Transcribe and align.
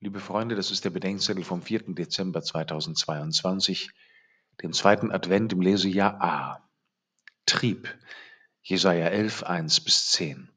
Liebe 0.00 0.20
Freunde, 0.20 0.54
das 0.54 0.70
ist 0.70 0.84
der 0.84 0.90
Bedenkzettel 0.90 1.42
vom 1.42 1.60
4. 1.60 1.92
Dezember 1.96 2.40
2022, 2.40 3.90
dem 4.62 4.72
zweiten 4.72 5.10
Advent 5.10 5.52
im 5.52 5.60
Lesejahr 5.60 6.22
A. 6.22 6.70
Trieb, 7.46 7.98
Jesaja 8.62 9.08
11, 9.08 9.42
1 9.42 9.80
bis 9.80 10.12
10. 10.12 10.52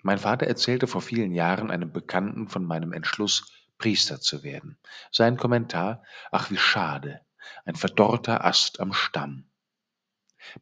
Mein 0.00 0.16
Vater 0.16 0.46
erzählte 0.46 0.86
vor 0.86 1.02
vielen 1.02 1.32
Jahren 1.32 1.70
einem 1.70 1.92
Bekannten 1.92 2.48
von 2.48 2.64
meinem 2.64 2.94
Entschluss, 2.94 3.52
Priester 3.76 4.18
zu 4.18 4.42
werden. 4.42 4.78
Sein 5.12 5.36
Kommentar: 5.36 6.02
Ach, 6.30 6.50
wie 6.50 6.56
schade, 6.56 7.20
ein 7.66 7.76
verdorrter 7.76 8.46
Ast 8.46 8.80
am 8.80 8.94
Stamm. 8.94 9.44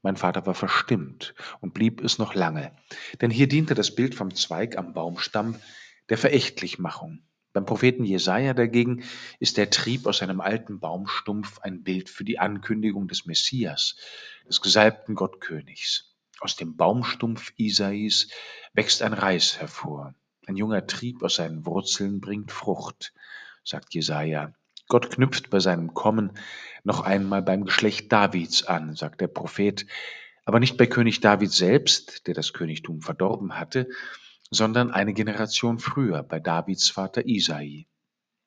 Mein 0.03 0.17
Vater 0.17 0.45
war 0.45 0.55
verstimmt 0.55 1.37
und 1.61 1.73
blieb 1.73 2.01
es 2.01 2.19
noch 2.19 2.35
lange, 2.35 2.77
denn 3.21 3.31
hier 3.31 3.47
diente 3.47 3.77
das 3.77 3.95
Bild 3.95 4.17
vom 4.17 4.35
Zweig 4.35 4.77
am 4.77 4.93
Baumstamm 4.93 5.55
der 6.09 6.19
Verächtlichmachung. 6.19 7.23
Beim 7.57 7.65
Propheten 7.65 8.05
Jesaja 8.05 8.53
dagegen 8.53 9.03
ist 9.41 9.57
der 9.57 9.71
Trieb 9.71 10.07
aus 10.07 10.21
einem 10.21 10.43
alten 10.43 10.79
Baumstumpf 10.79 11.59
ein 11.61 11.83
Bild 11.83 12.11
für 12.11 12.23
die 12.23 12.39
Ankündigung 12.39 13.09
des 13.09 13.25
Messias, 13.25 13.97
des 14.47 14.61
gesalbten 14.61 15.15
Gottkönigs. 15.15 16.15
Aus 16.41 16.57
dem 16.57 16.77
Baumstumpf 16.77 17.55
Isais 17.57 18.29
wächst 18.75 19.01
ein 19.01 19.15
Reis 19.15 19.59
hervor. 19.59 20.15
Ein 20.47 20.57
junger 20.57 20.87
Trieb 20.87 21.23
aus 21.23 21.37
seinen 21.37 21.65
Wurzeln 21.65 22.21
bringt 22.21 22.53
Frucht, 22.53 23.15
sagt 23.65 23.95
Jesaja. 23.95 24.53
Gott 24.87 25.11
knüpft 25.11 25.49
bei 25.49 25.59
seinem 25.59 25.95
Kommen 25.95 26.33
noch 26.85 27.01
einmal 27.01 27.41
beim 27.41 27.65
Geschlecht 27.65 28.13
Davids 28.13 28.65
an, 28.65 28.97
sagt 28.97 29.23
der 29.23 29.29
Prophet, 29.29 29.87
aber 30.45 30.61
nicht 30.61 30.77
bei 30.77 30.87
König 30.87 31.21
David 31.21 31.53
selbst, 31.53 32.27
der 32.27 32.35
das 32.35 32.53
Königtum 32.53 33.01
verdorben 33.01 33.59
hatte, 33.59 33.89
sondern 34.51 34.91
eine 34.91 35.13
Generation 35.13 35.79
früher 35.79 36.23
bei 36.23 36.41
Davids 36.41 36.91
Vater 36.91 37.27
Isai. 37.27 37.87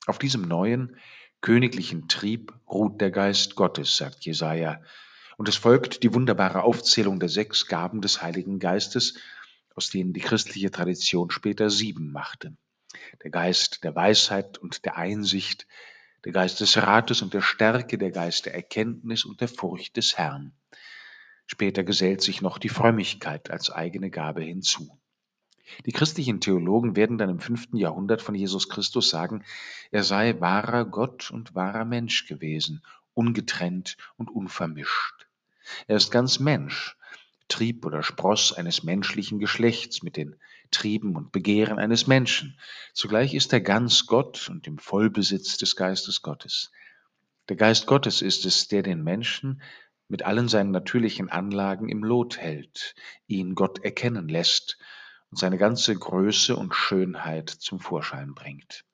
Auf 0.05 0.17
diesem 0.17 0.41
neuen, 0.41 0.97
königlichen 1.41 2.07
Trieb 2.07 2.53
ruht 2.67 3.01
der 3.01 3.11
Geist 3.11 3.55
Gottes, 3.55 3.97
sagt 3.97 4.25
Jesaja. 4.25 4.81
Und 5.37 5.47
es 5.47 5.55
folgt 5.55 6.03
die 6.03 6.13
wunderbare 6.13 6.63
Aufzählung 6.63 7.19
der 7.19 7.29
sechs 7.29 7.67
Gaben 7.67 8.01
des 8.01 8.21
Heiligen 8.21 8.59
Geistes, 8.59 9.17
aus 9.75 9.89
denen 9.89 10.13
die 10.13 10.19
christliche 10.19 10.71
Tradition 10.71 11.31
später 11.31 11.69
sieben 11.69 12.11
machte. 12.11 12.57
Der 13.23 13.31
Geist 13.31 13.83
der 13.83 13.95
Weisheit 13.95 14.57
und 14.57 14.83
der 14.85 14.97
Einsicht, 14.97 15.67
der 16.25 16.33
Geist 16.33 16.59
des 16.59 16.75
Rates 16.77 17.21
und 17.21 17.33
der 17.33 17.41
Stärke, 17.41 17.97
der 17.97 18.11
Geist 18.11 18.45
der 18.45 18.55
Erkenntnis 18.55 19.23
und 19.23 19.39
der 19.39 19.47
Furcht 19.47 19.95
des 19.95 20.17
Herrn. 20.17 20.53
Später 21.45 21.83
gesellt 21.83 22.21
sich 22.21 22.41
noch 22.41 22.57
die 22.57 22.69
Frömmigkeit 22.69 23.49
als 23.49 23.71
eigene 23.71 24.09
Gabe 24.09 24.41
hinzu. 24.41 24.98
Die 25.85 25.91
christlichen 25.91 26.41
Theologen 26.41 26.95
werden 26.95 27.17
dann 27.17 27.29
im 27.29 27.39
fünften 27.39 27.77
Jahrhundert 27.77 28.21
von 28.21 28.35
Jesus 28.35 28.69
Christus 28.69 29.09
sagen, 29.09 29.43
er 29.91 30.03
sei 30.03 30.39
wahrer 30.39 30.85
Gott 30.85 31.31
und 31.31 31.55
wahrer 31.55 31.85
Mensch 31.85 32.25
gewesen, 32.27 32.81
ungetrennt 33.13 33.97
und 34.17 34.29
unvermischt. 34.29 35.27
Er 35.87 35.97
ist 35.97 36.11
ganz 36.11 36.39
Mensch, 36.39 36.97
Trieb 37.47 37.85
oder 37.85 38.03
Spross 38.03 38.53
eines 38.53 38.83
menschlichen 38.83 39.39
Geschlechts 39.39 40.03
mit 40.03 40.17
den 40.17 40.35
Trieben 40.71 41.15
und 41.15 41.31
Begehren 41.31 41.79
eines 41.79 42.07
Menschen. 42.07 42.59
Zugleich 42.93 43.33
ist 43.33 43.51
er 43.53 43.61
ganz 43.61 44.05
Gott 44.05 44.49
und 44.49 44.67
im 44.67 44.77
Vollbesitz 44.77 45.57
des 45.57 45.75
Geistes 45.75 46.21
Gottes. 46.21 46.71
Der 47.49 47.55
Geist 47.55 47.87
Gottes 47.87 48.21
ist 48.21 48.45
es, 48.45 48.67
der 48.67 48.83
den 48.83 49.03
Menschen 49.03 49.61
mit 50.07 50.23
allen 50.23 50.47
seinen 50.47 50.71
natürlichen 50.71 51.29
Anlagen 51.29 51.89
im 51.89 52.03
Lot 52.03 52.37
hält, 52.37 52.95
ihn 53.27 53.55
Gott 53.55 53.83
erkennen 53.83 54.27
lässt 54.27 54.77
und 55.31 55.37
seine 55.37 55.57
ganze 55.57 55.95
Größe 55.95 56.55
und 56.55 56.75
Schönheit 56.75 57.49
zum 57.49 57.79
Vorschein 57.79 58.33
bringt. 58.33 58.85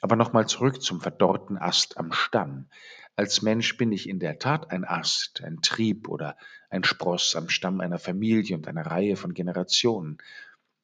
Aber 0.00 0.16
nochmal 0.16 0.46
zurück 0.46 0.82
zum 0.82 1.00
verdorrten 1.00 1.56
Ast 1.58 1.98
am 1.98 2.12
Stamm. 2.12 2.68
Als 3.14 3.42
Mensch 3.42 3.76
bin 3.76 3.92
ich 3.92 4.08
in 4.08 4.18
der 4.18 4.38
Tat 4.38 4.70
ein 4.70 4.84
Ast, 4.84 5.42
ein 5.42 5.60
Trieb 5.62 6.08
oder 6.08 6.36
ein 6.70 6.82
Spross 6.82 7.36
am 7.36 7.48
Stamm 7.48 7.80
einer 7.80 7.98
Familie 7.98 8.56
und 8.56 8.66
einer 8.66 8.86
Reihe 8.86 9.16
von 9.16 9.34
Generationen. 9.34 10.18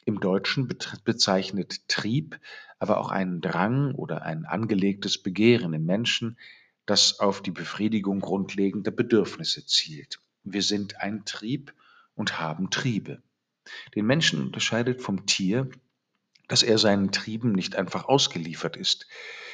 Im 0.04 0.20
Deutschen 0.20 0.68
bezeichnet 1.04 1.88
Trieb 1.88 2.38
aber 2.78 2.98
auch 2.98 3.10
einen 3.10 3.40
Drang 3.40 3.94
oder 3.94 4.22
ein 4.22 4.44
angelegtes 4.44 5.18
Begehren 5.18 5.72
im 5.74 5.84
Menschen, 5.84 6.38
das 6.86 7.20
auf 7.20 7.42
die 7.42 7.50
Befriedigung 7.50 8.20
grundlegender 8.20 8.90
Bedürfnisse 8.90 9.66
zielt. 9.66 10.20
Wir 10.44 10.62
sind 10.62 11.00
ein 11.00 11.24
Trieb 11.24 11.74
und 12.14 12.38
haben 12.38 12.70
Triebe. 12.70 13.22
Den 13.94 14.06
Menschen 14.06 14.42
unterscheidet 14.42 15.02
vom 15.02 15.26
Tier, 15.26 15.68
dass 16.48 16.62
er 16.62 16.78
seinen 16.78 17.12
Trieben 17.12 17.52
nicht 17.52 17.76
einfach 17.76 18.06
ausgeliefert 18.06 18.76
ist. 18.76 19.06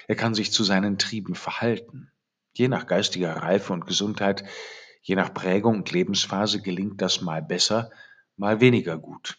Er 0.07 0.17
kann 0.17 0.35
sich 0.35 0.53
zu 0.53 0.65
seinen 0.65 0.99
Trieben 0.99 1.35
verhalten. 1.35 2.11
Je 2.53 2.69
nach 2.69 2.87
geistiger 2.87 3.35
Reife 3.35 3.73
und 3.73 3.87
Gesundheit, 3.87 4.45
je 5.03 5.17
nach 5.17 5.35
Prägung 5.35 5.77
und 5.77 5.91
Lebensphase 5.91 6.63
gelingt 6.63 7.03
das 7.03 7.21
mal 7.21 7.43
besser, 7.43 7.91
mal 8.37 8.61
weniger 8.61 8.97
gut. 8.97 9.39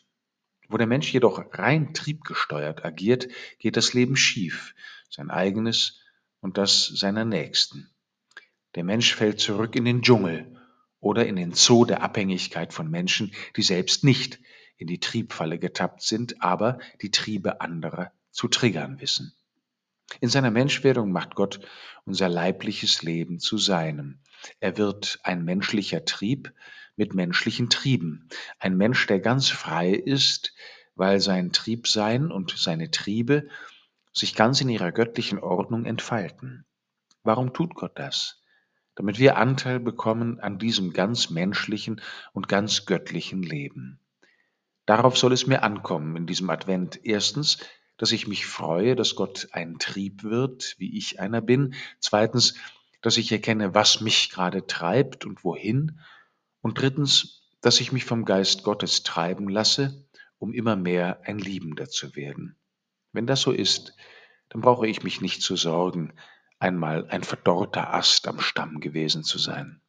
Wo 0.68 0.78
der 0.78 0.88
Mensch 0.88 1.14
jedoch 1.14 1.44
rein 1.54 1.94
triebgesteuert 1.94 2.84
agiert, 2.84 3.28
geht 3.60 3.78
das 3.78 3.94
Leben 3.94 4.16
schief, 4.16 4.76
sein 5.10 5.30
eigenes 5.30 6.02
und 6.42 6.58
das 6.58 6.88
seiner 6.88 7.26
Nächsten. 7.26 7.90
Der 8.76 8.84
Mensch 8.84 9.16
fällt 9.16 9.40
zurück 9.40 9.76
in 9.76 9.86
den 9.86 10.02
Dschungel 10.02 10.60
oder 11.00 11.26
in 11.26 11.36
den 11.36 11.54
Zoo 11.54 11.86
der 11.86 12.02
Abhängigkeit 12.02 12.74
von 12.74 12.90
Menschen, 12.90 13.34
die 13.56 13.62
selbst 13.62 14.04
nicht 14.04 14.40
in 14.78 14.88
die 14.88 15.00
Triebfalle 15.00 15.60
getappt 15.60 16.02
sind, 16.02 16.42
aber 16.42 16.80
die 17.02 17.12
Triebe 17.12 17.62
anderer 17.62 18.12
zu 18.32 18.48
triggern 18.48 19.00
wissen. 19.00 19.34
In 20.22 20.30
seiner 20.30 20.52
Menschwerdung 20.52 21.12
macht 21.12 21.36
Gott 21.36 21.60
unser 22.06 22.30
leibliches 22.30 23.02
Leben 23.02 23.40
zu 23.40 23.58
seinem. 23.58 24.20
Er 24.60 24.78
wird 24.78 25.20
ein 25.24 25.44
menschlicher 25.44 26.06
Trieb 26.06 26.54
mit 26.96 27.14
menschlichen 27.14 27.70
Trieben, 27.70 28.30
ein 28.60 28.78
Mensch, 28.78 29.08
der 29.08 29.20
ganz 29.20 29.50
frei 29.50 29.92
ist, 29.92 30.54
weil 30.96 31.20
sein 31.20 31.52
Triebsein 31.52 32.32
und 32.32 32.56
seine 32.58 32.92
Triebe 32.92 33.50
sich 34.14 34.36
ganz 34.36 34.62
in 34.62 34.70
ihrer 34.70 34.92
göttlichen 34.92 35.40
Ordnung 35.40 35.86
entfalten. 35.86 36.66
Warum 37.24 37.54
tut 37.54 37.76
Gott 37.76 37.98
das? 38.00 38.42
Damit 38.96 39.20
wir 39.20 39.38
Anteil 39.38 39.80
bekommen 39.80 40.40
an 40.40 40.58
diesem 40.58 40.94
ganz 40.94 41.30
menschlichen 41.30 42.00
und 42.32 42.48
ganz 42.48 42.86
göttlichen 42.86 43.44
Leben. 43.44 44.00
Darauf 44.86 45.18
soll 45.18 45.34
es 45.34 45.48
mir 45.48 45.64
ankommen 45.64 46.16
in 46.16 46.28
diesem 46.28 46.50
Advent. 46.50 47.00
Erstens, 47.04 47.58
dass 47.98 48.12
ich 48.12 48.28
mich 48.28 48.46
freue, 48.46 48.96
dass 48.96 49.16
Gott 49.16 49.48
ein 49.52 49.80
Trieb 49.80 50.24
wird, 50.24 50.76
wie 50.78 50.98
ich 50.98 51.20
einer 51.20 51.42
bin. 51.42 51.74
Zweitens, 52.00 52.56
dass 53.02 53.18
ich 53.18 53.32
erkenne, 53.32 53.74
was 53.74 54.02
mich 54.02 54.30
gerade 54.30 54.68
treibt 54.68 55.26
und 55.26 55.44
wohin. 55.44 56.00
Und 56.62 56.80
drittens, 56.80 57.44
dass 57.62 57.80
ich 57.80 57.92
mich 57.92 58.06
vom 58.06 58.26
Geist 58.26 58.64
Gottes 58.64 59.04
treiben 59.04 59.48
lasse, 59.48 60.06
um 60.38 60.54
immer 60.54 60.76
mehr 60.76 61.22
ein 61.24 61.40
Liebender 61.40 61.90
zu 61.90 62.16
werden. 62.16 62.56
Wenn 63.12 63.28
das 63.28 63.42
so 63.42 63.52
ist, 63.52 63.96
dann 64.50 64.62
brauche 64.62 64.88
ich 64.88 65.04
mich 65.04 65.22
nicht 65.22 65.42
zu 65.42 65.56
sorgen, 65.56 66.14
einmal 66.60 67.08
ein 67.10 67.24
verdorrter 67.24 67.94
Ast 67.94 68.28
am 68.28 68.40
Stamm 68.40 68.80
gewesen 68.80 69.24
zu 69.24 69.38
sein. 69.38 69.82